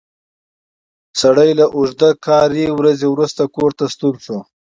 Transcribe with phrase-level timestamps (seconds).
[1.21, 4.37] سړی له اوږده کاري ورځې وروسته کور ته ستون شو